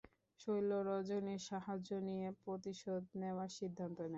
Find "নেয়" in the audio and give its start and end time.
3.99-4.09